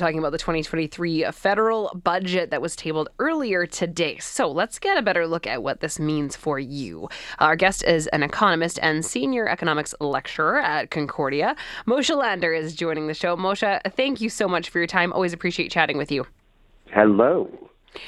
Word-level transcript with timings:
talking 0.00 0.18
about 0.18 0.32
the 0.32 0.38
2023 0.38 1.24
federal 1.30 1.92
budget 2.02 2.50
that 2.50 2.60
was 2.60 2.74
tabled 2.74 3.08
earlier 3.20 3.66
today. 3.66 4.18
So 4.18 4.50
let's 4.50 4.80
get 4.80 4.98
a 4.98 5.02
better 5.02 5.26
look 5.26 5.46
at 5.46 5.62
what 5.62 5.80
this 5.80 6.00
means 6.00 6.34
for 6.34 6.58
you. 6.58 7.08
Our 7.38 7.54
guest 7.54 7.84
is 7.84 8.08
an 8.08 8.24
economist 8.24 8.80
and 8.82 9.04
senior 9.04 9.48
economics 9.48 9.94
lecturer 10.00 10.58
at 10.58 10.90
Concordia. 10.90 11.54
Moshe 11.86 12.16
Lander 12.16 12.52
is 12.52 12.74
joining 12.74 13.06
the 13.06 13.14
show. 13.14 13.36
Moshe, 13.36 13.80
thank 13.92 14.20
you 14.20 14.28
so 14.28 14.48
much 14.48 14.70
for 14.70 14.78
your 14.78 14.88
time. 14.88 15.12
Always 15.12 15.32
appreciate 15.32 15.70
chatting 15.70 15.96
with 15.96 16.10
you. 16.10 16.26
Hello. 16.86 17.48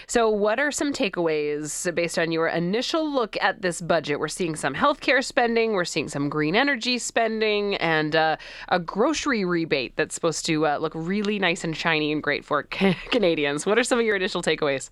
So, 0.07 0.29
what 0.29 0.59
are 0.59 0.71
some 0.71 0.93
takeaways 0.93 1.93
based 1.95 2.19
on 2.19 2.33
your 2.33 2.49
initial 2.49 3.11
look 3.11 3.37
at 3.41 3.63
this 3.63 3.81
budget? 3.81 4.21
We're 4.21 4.29
seeing 4.29 4.57
some 4.57 4.75
healthcare 4.75 5.25
spending, 5.25 5.73
we're 5.73 5.85
seeing 5.85 6.09
some 6.09 6.29
green 6.29 6.55
energy 6.55 6.99
spending, 6.99 7.77
and 7.77 8.15
uh, 8.15 8.37
a 8.69 8.79
grocery 8.79 9.45
rebate 9.45 9.97
that's 9.97 10.15
supposed 10.15 10.47
to 10.47 10.67
uh, 10.67 10.79
look 10.79 10.93
really 10.95 11.39
nice 11.39 11.65
and 11.65 11.77
shiny 11.77 12.13
and 12.13 12.23
great 12.23 12.45
for 12.45 12.63
Canadians. 13.11 13.67
What 13.67 13.79
are 13.79 13.85
some 13.85 13.99
of 13.99 14.05
your 14.05 14.17
initial 14.17 14.43
takeaways? 14.43 14.91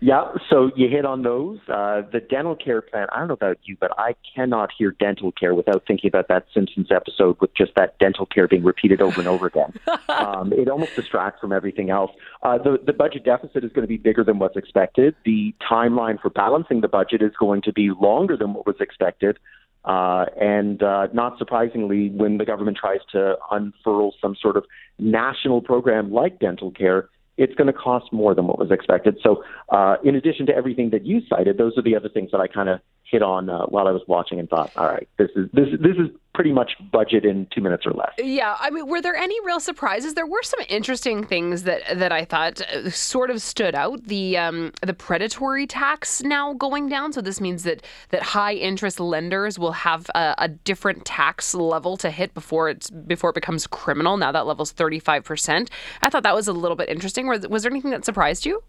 Yeah, 0.00 0.32
so 0.50 0.70
you 0.76 0.88
hit 0.88 1.06
on 1.06 1.22
those. 1.22 1.58
Uh, 1.68 2.02
the 2.12 2.20
dental 2.20 2.54
care 2.54 2.82
plan, 2.82 3.06
I 3.12 3.18
don't 3.18 3.28
know 3.28 3.34
about 3.34 3.58
you, 3.64 3.76
but 3.80 3.92
I 3.98 4.14
cannot 4.34 4.70
hear 4.76 4.90
dental 4.90 5.32
care 5.32 5.54
without 5.54 5.84
thinking 5.86 6.08
about 6.08 6.28
that 6.28 6.46
Simpsons 6.52 6.88
episode 6.90 7.40
with 7.40 7.54
just 7.54 7.72
that 7.76 7.98
dental 7.98 8.26
care 8.26 8.46
being 8.46 8.62
repeated 8.62 9.00
over 9.00 9.18
and 9.18 9.28
over 9.28 9.46
again. 9.46 9.72
um, 10.10 10.52
it 10.52 10.68
almost 10.68 10.94
distracts 10.96 11.40
from 11.40 11.52
everything 11.52 11.88
else. 11.88 12.10
Uh, 12.42 12.58
the, 12.58 12.78
the 12.84 12.92
budget 12.92 13.24
deficit 13.24 13.64
is 13.64 13.72
going 13.72 13.84
to 13.84 13.88
be 13.88 13.96
bigger 13.96 14.22
than 14.22 14.38
what's 14.38 14.56
expected. 14.56 15.14
The 15.24 15.54
timeline 15.62 16.20
for 16.20 16.28
balancing 16.28 16.82
the 16.82 16.88
budget 16.88 17.22
is 17.22 17.32
going 17.38 17.62
to 17.62 17.72
be 17.72 17.90
longer 17.90 18.36
than 18.36 18.52
what 18.52 18.66
was 18.66 18.76
expected. 18.80 19.38
Uh, 19.86 20.26
and 20.38 20.82
uh, 20.82 21.06
not 21.14 21.38
surprisingly, 21.38 22.10
when 22.10 22.38
the 22.38 22.44
government 22.44 22.76
tries 22.76 23.00
to 23.12 23.36
unfurl 23.50 24.12
some 24.20 24.36
sort 24.40 24.56
of 24.56 24.64
national 24.98 25.62
program 25.62 26.12
like 26.12 26.38
dental 26.40 26.70
care, 26.72 27.08
it's 27.36 27.54
going 27.54 27.66
to 27.66 27.72
cost 27.72 28.12
more 28.12 28.34
than 28.34 28.46
what 28.46 28.58
was 28.58 28.70
expected. 28.70 29.18
So, 29.22 29.44
uh, 29.68 29.96
in 30.04 30.14
addition 30.14 30.46
to 30.46 30.54
everything 30.54 30.90
that 30.90 31.04
you 31.04 31.20
cited, 31.28 31.58
those 31.58 31.76
are 31.76 31.82
the 31.82 31.96
other 31.96 32.08
things 32.08 32.30
that 32.30 32.40
I 32.40 32.46
kind 32.46 32.68
of 32.68 32.80
hit 33.04 33.22
on 33.22 33.48
uh, 33.48 33.66
while 33.66 33.86
I 33.86 33.92
was 33.92 34.02
watching 34.08 34.38
and 34.38 34.48
thought, 34.48 34.72
all 34.76 34.86
right, 34.86 35.08
this 35.18 35.30
is 35.36 35.48
this 35.52 35.68
this 35.80 35.96
is 35.96 36.08
pretty 36.36 36.52
much 36.52 36.72
budget 36.92 37.24
in 37.24 37.48
two 37.52 37.62
minutes 37.62 37.84
or 37.86 37.92
less. 37.92 38.12
Yeah, 38.18 38.56
I 38.60 38.68
mean, 38.68 38.86
were 38.86 39.00
there 39.00 39.16
any 39.16 39.34
real 39.44 39.58
surprises? 39.58 40.14
There 40.14 40.26
were 40.26 40.42
some 40.42 40.60
interesting 40.68 41.24
things 41.24 41.62
that 41.62 41.80
that 41.96 42.12
I 42.12 42.26
thought 42.26 42.60
uh, 42.60 42.90
sort 42.90 43.30
of 43.30 43.40
stood 43.40 43.74
out. 43.74 44.04
The 44.04 44.36
um, 44.36 44.72
the 44.82 44.92
predatory 44.92 45.66
tax 45.66 46.22
now 46.22 46.52
going 46.52 46.88
down, 46.88 47.14
so 47.14 47.22
this 47.22 47.40
means 47.40 47.64
that 47.64 47.82
that 48.10 48.22
high 48.22 48.52
interest 48.52 49.00
lenders 49.00 49.58
will 49.58 49.72
have 49.72 50.08
a, 50.14 50.34
a 50.36 50.48
different 50.48 51.06
tax 51.06 51.54
level 51.54 51.96
to 51.96 52.10
hit 52.10 52.34
before 52.34 52.68
it's 52.68 52.90
before 52.90 53.30
it 53.30 53.34
becomes 53.34 53.66
criminal. 53.66 54.18
Now 54.18 54.30
that 54.30 54.46
level's 54.46 54.72
thirty 54.72 55.00
five 55.00 55.24
percent. 55.24 55.70
I 56.02 56.10
thought 56.10 56.22
that 56.24 56.34
was 56.34 56.48
a 56.48 56.52
little 56.52 56.76
bit 56.76 56.90
interesting. 56.90 57.26
Was, 57.26 57.48
was 57.48 57.62
there 57.62 57.72
anything 57.72 57.92
that 57.92 58.04
surprised 58.04 58.44
you? 58.44 58.62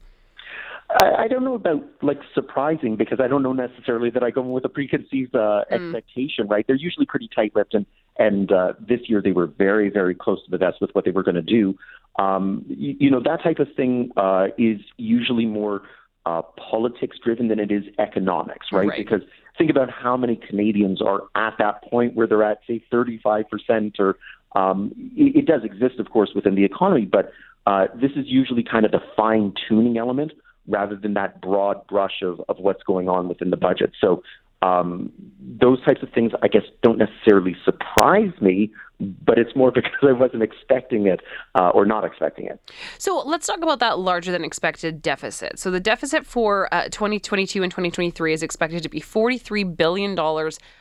I, 0.90 1.24
I 1.24 1.28
don't 1.28 1.44
know 1.44 1.56
about 1.56 1.84
like 2.02 2.20
surprising 2.34 2.96
because 2.96 3.20
I 3.20 3.28
don't 3.28 3.44
know 3.44 3.54
necessarily 3.54 4.10
that 4.12 4.24
I 4.24 4.32
go 4.32 4.42
in 4.42 4.52
with 4.52 4.66
a 4.66 4.70
preconceived 4.70 5.36
uh, 5.36 5.66
mm. 5.70 5.72
expectation. 5.72 6.48
Right? 6.48 6.66
They're 6.66 6.76
usually 6.76 7.06
pretty 7.06 7.30
tight-lipped, 7.34 7.74
and 7.74 7.86
and 8.18 8.52
uh, 8.52 8.74
this 8.80 9.02
year 9.08 9.22
they 9.22 9.32
were 9.32 9.48
very 9.48 9.90
very 9.90 10.16
close 10.16 10.44
to 10.46 10.52
the 10.52 10.58
vest 10.58 10.78
with 10.80 10.92
what 10.94 11.06
they 11.06 11.12
were 11.12 11.24
going 11.24 11.36
to 11.36 11.42
do. 11.42 11.78
Um, 12.18 12.66
you, 12.68 12.96
you 13.00 13.12
know 13.12 13.22
that 13.22 13.44
type 13.44 13.60
of 13.60 13.68
thing 13.76 14.12
uh, 14.16 14.48
is 14.58 14.80
usually 14.98 15.46
more 15.46 15.84
uh, 16.26 16.42
politics 16.72 17.18
driven 17.24 17.50
than 17.50 17.60
it 17.60 17.72
is 17.72 17.84
economics, 18.00 18.68
right? 18.72 18.88
right? 18.88 18.98
Because 18.98 19.22
think 19.58 19.70
about 19.70 19.90
how 19.90 20.16
many 20.16 20.38
Canadians 20.38 21.02
are 21.02 21.24
at 21.36 21.56
that 21.60 21.84
point 21.84 22.16
where 22.16 22.28
they're 22.28 22.44
at 22.44 22.60
say 22.66 22.82
35 22.90 23.46
percent, 23.50 23.98
or 24.00 24.18
um, 24.56 24.94
it, 25.18 25.40
it 25.40 25.46
does 25.46 25.64
exist, 25.66 26.00
of 26.00 26.10
course, 26.12 26.32
within 26.34 26.56
the 26.56 26.64
economy, 26.64 27.06
but 27.06 27.32
uh, 27.66 27.88
this 27.94 28.12
is 28.16 28.26
usually 28.26 28.64
kind 28.64 28.86
of 28.86 28.92
the 28.92 29.02
fine 29.18 29.54
tuning 29.68 29.98
element 29.98 30.32
rather 30.68 30.96
than 30.96 31.14
that 31.14 31.42
broad 31.42 31.86
brush 31.88 32.22
of, 32.22 32.42
of 32.50 32.58
what's 32.60 32.84
going 32.84 33.08
on 33.10 33.28
within 33.28 33.50
the 33.50 33.58
budget. 33.58 33.92
So 34.00 34.22
um, 34.62 35.12
those 35.40 35.83
types 35.86 36.02
of 36.02 36.10
things, 36.14 36.32
I 36.42 36.48
guess, 36.48 36.64
don't 36.82 36.98
necessarily 36.98 37.55
surprise 37.64 38.32
me, 38.42 38.72
but 39.00 39.38
it's 39.38 39.55
more 39.55 39.72
because 39.76 39.92
I 40.02 40.14
wasn't 40.14 40.44
expecting 40.44 41.08
it 41.08 41.22
uh, 41.55 41.70
or 41.70 41.86
not 41.86 42.04
expecting 42.04 42.48
it. 42.48 42.60
So 42.98 43.22
let's 43.26 43.45
talk 43.45 43.61
about 43.61 43.80
that 43.80 44.00
larger 44.00 44.32
than 44.32 44.44
expected 44.44 45.02
deficit. 45.02 45.60
So 45.60 45.70
the 45.70 45.80
deficit 45.80 46.26
for 46.26 46.73
uh, 46.73 46.86
2022 46.89 47.61
and 47.61 47.72
2023 47.72 48.34
is 48.34 48.44
expected 48.44 48.84
to 48.84 48.89
be 48.89 48.99
$43 48.99 49.78
billion 49.78 50.17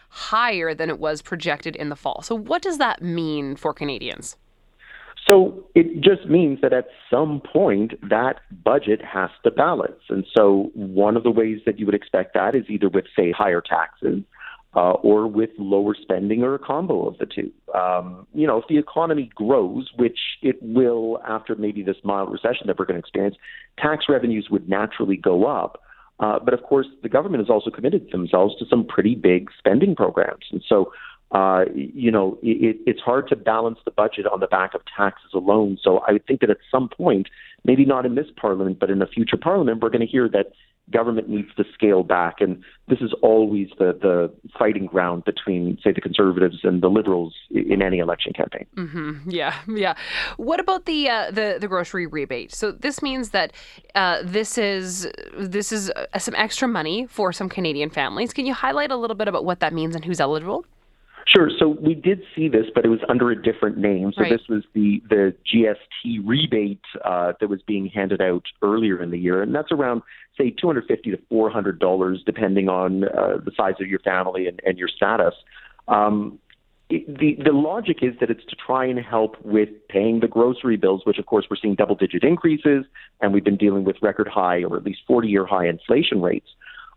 higher 0.08 0.74
than 0.74 0.88
it 0.88 0.98
was 0.98 1.20
projected 1.20 1.76
in 1.76 1.90
the 1.90 1.96
fall. 1.96 2.22
So, 2.22 2.34
what 2.34 2.62
does 2.62 2.78
that 2.78 3.02
mean 3.02 3.56
for 3.56 3.74
Canadians? 3.74 4.36
So 5.28 5.64
it 5.74 6.00
just 6.02 6.28
means 6.28 6.60
that 6.62 6.72
at 6.72 6.86
some 7.10 7.40
point 7.40 7.94
that 8.08 8.40
budget 8.64 9.00
has 9.02 9.30
to 9.44 9.50
balance. 9.50 10.00
And 10.08 10.24
so 10.36 10.70
one 10.74 11.16
of 11.16 11.24
the 11.24 11.32
ways 11.32 11.60
that 11.66 11.80
you 11.80 11.86
would 11.86 11.96
expect 11.96 12.34
that 12.34 12.54
is 12.54 12.64
either 12.68 12.88
with, 12.88 13.06
say, 13.16 13.32
higher 13.32 13.60
taxes 13.60 14.22
uh, 14.76 14.92
or 14.92 15.26
with 15.26 15.50
lower 15.58 15.96
spending 16.00 16.42
or 16.42 16.54
a 16.54 16.58
combo 16.58 17.08
of 17.08 17.18
the 17.18 17.26
two. 17.26 17.50
Um, 17.74 18.26
you 18.34 18.46
know, 18.46 18.58
if 18.58 18.64
the 18.68 18.78
economy 18.78 19.30
grows, 19.34 19.90
which 19.96 20.18
it 20.42 20.62
will 20.62 21.18
after 21.26 21.56
maybe 21.56 21.82
this 21.82 21.96
mild 22.04 22.30
recession 22.30 22.66
that 22.68 22.78
we're 22.78 22.84
going 22.84 23.00
to 23.00 23.00
experience, 23.00 23.36
tax 23.78 24.04
revenues 24.08 24.48
would 24.50 24.68
naturally 24.68 25.16
go 25.16 25.46
up. 25.46 25.82
Uh, 26.20 26.38
but 26.38 26.54
of 26.54 26.62
course, 26.62 26.86
the 27.02 27.08
government 27.08 27.42
has 27.42 27.50
also 27.50 27.70
committed 27.70 28.10
themselves 28.12 28.54
to 28.58 28.64
some 28.70 28.86
pretty 28.86 29.14
big 29.14 29.50
spending 29.58 29.94
programs. 29.94 30.44
And 30.50 30.62
so 30.66 30.92
uh, 31.32 31.64
you 31.74 32.10
know, 32.10 32.38
it, 32.42 32.76
it's 32.86 33.00
hard 33.00 33.28
to 33.28 33.36
balance 33.36 33.78
the 33.84 33.90
budget 33.90 34.26
on 34.26 34.40
the 34.40 34.46
back 34.46 34.74
of 34.74 34.80
taxes 34.96 35.30
alone. 35.34 35.78
So 35.82 36.00
I 36.06 36.18
think 36.18 36.40
that 36.40 36.50
at 36.50 36.58
some 36.70 36.88
point, 36.88 37.28
maybe 37.64 37.84
not 37.84 38.06
in 38.06 38.14
this 38.14 38.26
parliament, 38.36 38.78
but 38.78 38.90
in 38.90 39.02
a 39.02 39.06
future 39.06 39.36
parliament, 39.36 39.82
we're 39.82 39.90
going 39.90 40.06
to 40.06 40.06
hear 40.06 40.28
that 40.28 40.52
government 40.92 41.28
needs 41.28 41.48
to 41.56 41.64
scale 41.74 42.04
back. 42.04 42.40
And 42.40 42.62
this 42.86 43.00
is 43.00 43.12
always 43.20 43.68
the, 43.76 43.92
the 44.00 44.32
fighting 44.56 44.86
ground 44.86 45.24
between, 45.24 45.78
say, 45.82 45.90
the 45.92 46.00
conservatives 46.00 46.58
and 46.62 46.80
the 46.80 46.88
liberals 46.88 47.34
in 47.50 47.82
any 47.82 47.98
election 47.98 48.32
campaign. 48.32 48.66
Mm-hmm. 48.76 49.28
Yeah, 49.28 49.56
yeah. 49.68 49.94
What 50.36 50.60
about 50.60 50.84
the 50.84 51.08
uh, 51.08 51.32
the 51.32 51.58
the 51.60 51.66
grocery 51.66 52.06
rebate? 52.06 52.54
So 52.54 52.70
this 52.70 53.02
means 53.02 53.30
that 53.30 53.52
uh, 53.96 54.22
this 54.22 54.58
is 54.58 55.10
this 55.36 55.72
is 55.72 55.90
uh, 55.90 56.18
some 56.18 56.36
extra 56.36 56.68
money 56.68 57.06
for 57.08 57.32
some 57.32 57.48
Canadian 57.48 57.90
families. 57.90 58.32
Can 58.32 58.46
you 58.46 58.54
highlight 58.54 58.92
a 58.92 58.96
little 58.96 59.16
bit 59.16 59.26
about 59.26 59.44
what 59.44 59.58
that 59.60 59.72
means 59.72 59.96
and 59.96 60.04
who's 60.04 60.20
eligible? 60.20 60.64
Sure. 61.28 61.50
So 61.58 61.76
we 61.80 61.94
did 61.94 62.22
see 62.36 62.48
this, 62.48 62.66
but 62.72 62.84
it 62.84 62.88
was 62.88 63.00
under 63.08 63.30
a 63.32 63.42
different 63.42 63.78
name. 63.78 64.12
So 64.14 64.22
right. 64.22 64.30
this 64.30 64.42
was 64.48 64.62
the 64.74 65.02
the 65.08 65.34
GST 65.52 66.20
rebate 66.24 66.80
uh, 67.04 67.32
that 67.40 67.48
was 67.48 67.60
being 67.66 67.86
handed 67.86 68.20
out 68.20 68.44
earlier 68.62 69.02
in 69.02 69.10
the 69.10 69.18
year, 69.18 69.42
and 69.42 69.52
that's 69.52 69.72
around 69.72 70.02
say 70.38 70.50
two 70.50 70.68
hundred 70.68 70.86
fifty 70.86 71.10
to 71.10 71.18
four 71.28 71.50
hundred 71.50 71.80
dollars, 71.80 72.22
depending 72.24 72.68
on 72.68 73.04
uh, 73.04 73.38
the 73.44 73.50
size 73.56 73.74
of 73.80 73.88
your 73.88 73.98
family 74.00 74.46
and, 74.46 74.60
and 74.64 74.78
your 74.78 74.88
status. 74.88 75.34
Um, 75.88 76.38
the 76.88 77.36
the 77.44 77.52
logic 77.52 77.98
is 78.02 78.14
that 78.20 78.30
it's 78.30 78.44
to 78.44 78.54
try 78.54 78.86
and 78.86 79.00
help 79.00 79.34
with 79.44 79.70
paying 79.88 80.20
the 80.20 80.28
grocery 80.28 80.76
bills, 80.76 81.02
which 81.04 81.18
of 81.18 81.26
course 81.26 81.46
we're 81.50 81.56
seeing 81.60 81.74
double 81.74 81.96
digit 81.96 82.22
increases, 82.22 82.84
and 83.20 83.34
we've 83.34 83.44
been 83.44 83.56
dealing 83.56 83.82
with 83.82 83.96
record 84.00 84.28
high 84.28 84.62
or 84.62 84.76
at 84.76 84.84
least 84.84 85.00
forty 85.08 85.26
year 85.26 85.44
high 85.44 85.66
inflation 85.66 86.22
rates. 86.22 86.48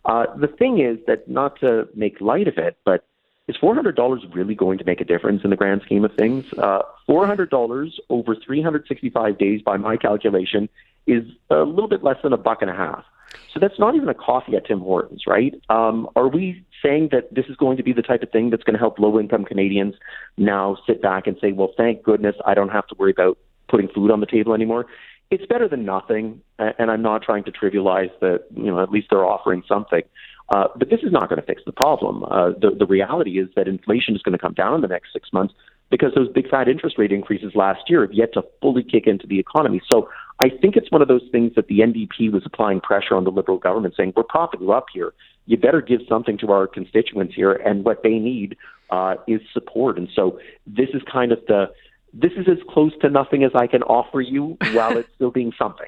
Uh, 0.06 0.25
the 0.39 0.47
thing 0.47 0.79
is 0.79 0.97
that 1.07 1.28
not 1.28 1.59
to 1.59 1.88
make 1.95 2.22
light 2.22 2.47
of 2.47 2.57
it, 2.57 2.78
but 2.85 3.06
is 3.49 3.57
$400 3.57 4.35
really 4.35 4.53
going 4.53 4.77
to 4.77 4.85
make 4.85 5.01
a 5.01 5.03
difference 5.03 5.41
in 5.43 5.49
the 5.49 5.55
grand 5.55 5.81
scheme 5.83 6.05
of 6.05 6.13
things? 6.13 6.45
Uh, 6.53 6.83
$400 7.09 7.91
over 8.11 8.35
365 8.35 9.37
days, 9.39 9.61
by 9.63 9.75
my 9.75 9.97
calculation, 9.97 10.69
is 11.07 11.23
a 11.49 11.63
little 11.63 11.88
bit 11.88 12.03
less 12.03 12.17
than 12.21 12.31
a 12.31 12.38
buck 12.38 12.61
and 12.61 12.69
a 12.69 12.75
half. 12.75 13.03
So 13.51 13.59
that's 13.59 13.79
not 13.79 13.95
even 13.95 14.07
a 14.07 14.13
coffee 14.13 14.55
at 14.55 14.67
Tim 14.67 14.81
Hortons, 14.81 15.23
right? 15.25 15.59
Um, 15.67 16.07
are 16.15 16.27
we 16.27 16.63
saying 16.83 17.09
that 17.11 17.33
this 17.33 17.45
is 17.47 17.55
going 17.55 17.77
to 17.77 17.83
be 17.83 17.91
the 17.91 18.03
type 18.03 18.21
of 18.21 18.29
thing 18.29 18.51
that's 18.51 18.63
going 18.63 18.75
to 18.75 18.79
help 18.79 18.99
low 18.99 19.19
income 19.19 19.45
Canadians 19.45 19.95
now 20.38 20.77
sit 20.85 21.01
back 21.01 21.25
and 21.25 21.35
say, 21.41 21.51
well, 21.51 21.73
thank 21.75 22.03
goodness 22.03 22.35
I 22.45 22.53
don't 22.53 22.69
have 22.69 22.85
to 22.88 22.95
worry 22.99 23.11
about 23.11 23.39
putting 23.67 23.88
food 23.88 24.11
on 24.11 24.19
the 24.19 24.27
table 24.27 24.53
anymore? 24.53 24.85
It's 25.31 25.45
better 25.45 25.67
than 25.67 25.85
nothing, 25.85 26.42
and 26.57 26.89
I'm 26.89 27.03
not 27.03 27.21
trying 27.21 27.44
to 27.44 27.51
trivialize 27.51 28.09
that, 28.19 28.45
you 28.56 28.65
know, 28.65 28.81
at 28.81 28.92
least 28.92 29.07
they're 29.12 29.25
offering 29.25 29.63
something. 29.68 30.01
Uh, 30.50 30.68
but 30.75 30.89
this 30.89 31.01
is 31.03 31.12
not 31.12 31.30
going 31.30 31.39
to 31.39 31.45
fix 31.45 31.62
the 31.65 31.71
problem. 31.71 32.24
Uh, 32.24 32.50
the, 32.59 32.75
the 32.77 32.88
reality 32.88 33.39
is 33.39 33.48
that 33.56 33.68
inflation 33.68 34.15
is 34.15 34.24
going 34.24 34.33
to 34.33 34.39
come 34.39 34.53
down 34.53 34.74
in 34.74 34.81
the 34.81 34.88
next 34.88 35.13
six 35.13 35.31
months 35.31 35.53
because 35.92 36.13
those 36.15 36.27
big 36.30 36.50
fat 36.50 36.68
interest 36.68 36.98
rate 36.98 37.12
increases 37.12 37.53
last 37.53 37.81
year 37.88 38.01
have 38.01 38.13
yet 38.13 38.33
to 38.33 38.44
fully 38.62 38.83
kick 38.83 39.06
into 39.06 39.27
the 39.27 39.39
economy. 39.39 39.81
So 39.92 40.09
I 40.39 40.50
think 40.50 40.75
it's 40.75 40.92
one 40.92 41.03
of 41.03 41.07
those 41.07 41.27
things 41.31 41.53
that 41.56 41.68
the 41.68 41.80
NDP 41.80 42.31
was 42.31 42.44
applying 42.45 42.81
pressure 42.81 43.15
on 43.15 43.24
the 43.24 43.31
Liberal 43.31 43.59
government, 43.59 43.94
saying, 43.95 44.13
we're 44.15 44.24
propping 44.24 44.62
you 44.62 44.71
up 44.71 44.86
here. 44.92 45.13
You 45.45 45.57
better 45.57 45.81
give 45.81 46.01
something 46.07 46.38
to 46.39 46.51
our 46.51 46.68
constituents 46.68 47.36
here, 47.36 47.53
and 47.53 47.83
what 47.83 48.01
they 48.03 48.18
need 48.18 48.56
uh, 48.89 49.15
is 49.27 49.42
support. 49.53 49.98
And 49.98 50.07
so 50.15 50.39
this 50.65 50.89
is 50.94 51.01
kind 51.12 51.31
of 51.31 51.39
the 51.48 51.65
this 52.13 52.31
is 52.38 52.47
as 52.47 52.57
close 52.69 52.91
to 53.01 53.09
nothing 53.09 53.44
as 53.44 53.51
I 53.56 53.67
can 53.67 53.83
offer 53.83 54.21
you 54.21 54.57
while 54.73 54.97
it's 54.97 55.09
still 55.15 55.31
being 55.31 55.51
something. 55.57 55.88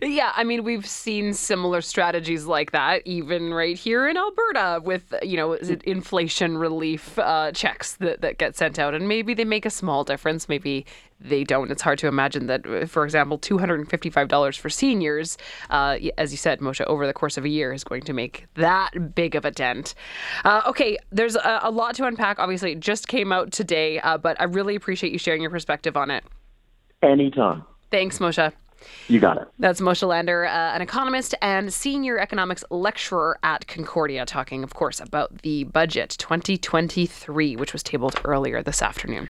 Yeah, 0.00 0.32
I 0.34 0.44
mean, 0.44 0.64
we've 0.64 0.86
seen 0.86 1.34
similar 1.34 1.80
strategies 1.80 2.46
like 2.46 2.72
that, 2.72 3.02
even 3.06 3.52
right 3.54 3.78
here 3.78 4.08
in 4.08 4.16
Alberta, 4.16 4.80
with 4.82 5.14
you 5.22 5.36
know 5.36 5.52
inflation 5.52 6.58
relief 6.58 7.18
uh, 7.18 7.52
checks 7.52 7.94
that 7.96 8.20
that 8.22 8.38
get 8.38 8.56
sent 8.56 8.78
out, 8.78 8.94
and 8.94 9.06
maybe 9.06 9.34
they 9.34 9.44
make 9.44 9.66
a 9.66 9.70
small 9.70 10.04
difference, 10.04 10.48
maybe 10.48 10.86
they 11.20 11.44
don't. 11.44 11.70
It's 11.70 11.82
hard 11.82 11.98
to 12.00 12.08
imagine 12.08 12.46
that, 12.46 12.66
uh, 12.66 12.86
for 12.86 13.04
example, 13.04 13.38
two 13.38 13.58
hundred 13.58 13.80
and 13.80 13.88
fifty-five 13.88 14.28
dollars 14.28 14.56
for 14.56 14.70
seniors, 14.70 15.38
uh, 15.70 15.98
as 16.18 16.32
you 16.32 16.38
said, 16.38 16.60
Moshe, 16.60 16.84
over 16.86 17.06
the 17.06 17.12
course 17.12 17.36
of 17.36 17.44
a 17.44 17.48
year, 17.48 17.72
is 17.72 17.84
going 17.84 18.02
to 18.02 18.12
make 18.12 18.46
that 18.54 19.14
big 19.14 19.34
of 19.34 19.44
a 19.44 19.50
dent. 19.50 19.94
Uh, 20.44 20.62
okay, 20.66 20.96
there's 21.10 21.36
a, 21.36 21.60
a, 21.62 21.70
lot 21.70 21.94
to 21.96 22.04
unpack. 22.06 22.38
Obviously, 22.38 22.72
it 22.72 22.80
just 22.80 23.08
came 23.08 23.32
out 23.32 23.52
today, 23.52 24.00
uh, 24.00 24.18
but 24.18 24.40
I 24.40 24.44
really 24.44 24.74
appreciate 24.74 25.12
you 25.12 25.18
sharing 25.18 25.42
your 25.42 25.50
perspective 25.50 25.96
on 25.96 26.10
it. 26.10 26.24
Anytime. 27.02 27.64
Thanks, 27.90 28.18
Moshe. 28.18 28.52
You 29.08 29.20
got 29.20 29.36
it. 29.36 29.48
That's 29.58 29.80
Moshe 29.80 30.06
Lander, 30.06 30.44
uh, 30.46 30.74
an 30.74 30.82
economist 30.82 31.34
and 31.42 31.72
senior 31.72 32.18
economics 32.18 32.64
lecturer 32.70 33.38
at 33.42 33.66
Concordia, 33.66 34.24
talking, 34.26 34.62
of 34.62 34.74
course, 34.74 35.00
about 35.00 35.42
the 35.42 35.64
budget 35.64 36.16
2023, 36.18 37.56
which 37.56 37.72
was 37.72 37.82
tabled 37.82 38.20
earlier 38.24 38.62
this 38.62 38.82
afternoon. 38.82 39.28